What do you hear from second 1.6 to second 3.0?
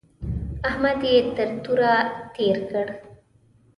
توره تېر کړ.